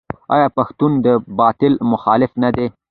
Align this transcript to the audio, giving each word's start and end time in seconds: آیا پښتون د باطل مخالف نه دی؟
آیا 0.35 0.47
پښتون 0.57 0.91
د 1.05 1.07
باطل 1.39 1.73
مخالف 1.91 2.31
نه 2.43 2.49
دی؟ 2.55 2.67